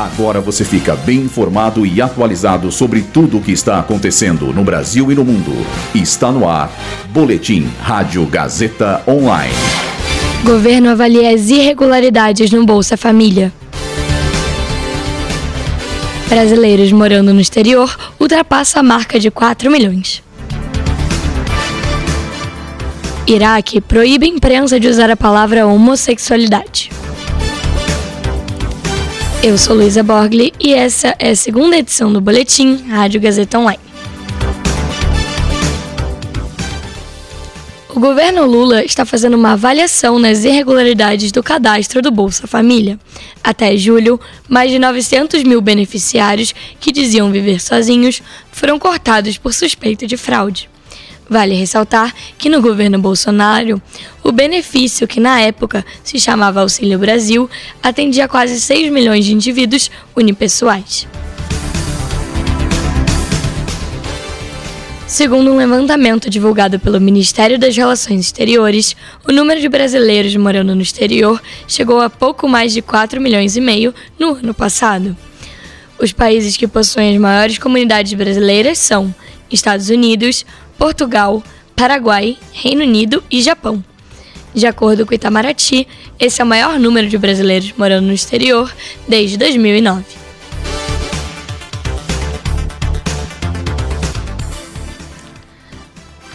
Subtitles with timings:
[0.00, 5.12] Agora você fica bem informado e atualizado sobre tudo o que está acontecendo no Brasil
[5.12, 5.52] e no mundo.
[5.94, 6.72] Está no ar.
[7.10, 9.52] Boletim Rádio Gazeta Online.
[10.42, 13.52] Governo avalia as irregularidades no Bolsa Família.
[16.30, 20.22] Brasileiros morando no exterior ultrapassa a marca de 4 milhões.
[23.26, 26.90] Iraque proíbe a imprensa de usar a palavra homossexualidade.
[29.42, 33.80] Eu sou Luísa Borgli e essa é a segunda edição do Boletim Rádio Gazeta Online.
[37.88, 42.98] O governo Lula está fazendo uma avaliação nas irregularidades do cadastro do Bolsa Família.
[43.42, 50.06] Até julho, mais de 900 mil beneficiários que diziam viver sozinhos foram cortados por suspeita
[50.06, 50.69] de fraude.
[51.30, 53.80] Vale ressaltar que no governo Bolsonaro,
[54.20, 57.48] o benefício, que na época se chamava Auxílio Brasil,
[57.80, 61.06] atendia quase 6 milhões de indivíduos unipessoais.
[65.06, 70.82] Segundo um levantamento divulgado pelo Ministério das Relações Exteriores, o número de brasileiros morando no
[70.82, 75.16] exterior chegou a pouco mais de 4 milhões e meio no ano passado.
[75.96, 79.14] Os países que possuem as maiores comunidades brasileiras são
[79.48, 80.44] Estados Unidos,
[80.80, 81.42] Portugal,
[81.76, 83.84] Paraguai, Reino Unido e Japão.
[84.54, 85.86] De acordo com Itamaraty,
[86.18, 88.74] esse é o maior número de brasileiros morando no exterior
[89.06, 90.02] desde 2009.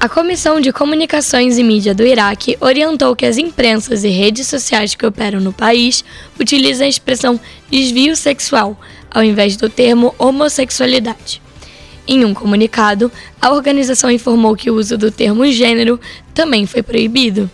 [0.00, 4.96] A Comissão de Comunicações e Mídia do Iraque orientou que as imprensas e redes sociais
[4.96, 6.04] que operam no país
[6.40, 7.38] utilizem a expressão
[7.70, 8.76] desvio sexual
[9.08, 11.41] ao invés do termo homossexualidade.
[12.06, 16.00] Em um comunicado, a organização informou que o uso do termo gênero
[16.34, 17.50] também foi proibido.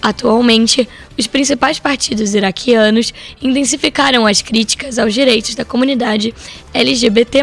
[0.00, 6.34] Atualmente, os principais partidos iraquianos intensificaram as críticas aos direitos da comunidade
[6.74, 7.42] LGBT,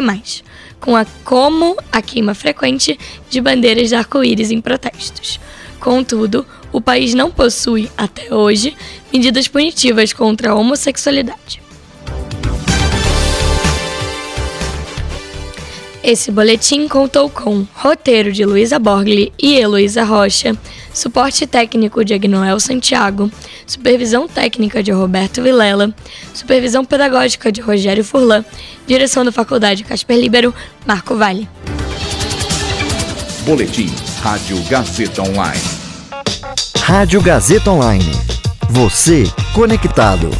[0.78, 2.98] com a, como a queima frequente
[3.30, 5.40] de bandeiras de arco-íris em protestos.
[5.78, 8.76] Contudo, o país não possui, até hoje,
[9.10, 11.62] medidas punitivas contra a homossexualidade.
[16.02, 20.56] Esse boletim contou com roteiro de Luísa Borgli e Heloísa Rocha,
[20.94, 23.30] suporte técnico de Agnoel Santiago,
[23.66, 25.94] supervisão técnica de Roberto Vilela,
[26.32, 28.42] supervisão pedagógica de Rogério Furlan,
[28.86, 30.54] direção da Faculdade Casper Libero,
[30.86, 31.46] Marco Vale.
[33.44, 33.90] Boletim
[34.22, 35.62] Rádio Gazeta Online.
[36.78, 38.12] Rádio Gazeta Online.
[38.70, 39.24] Você
[39.54, 40.30] conectado.